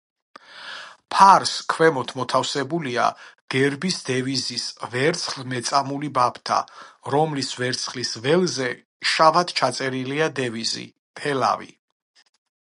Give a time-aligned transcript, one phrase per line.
[1.15, 3.03] ფარს ქვემოთ მოთავსებულია
[3.55, 6.57] გერბის დევიზის ვერცხლ-მეწამული ბაფთა,
[7.17, 8.71] რომლის ვერცხლის ველზე
[9.13, 10.87] შავად ჩაწერილია დევიზი
[11.23, 11.71] „თელავი“.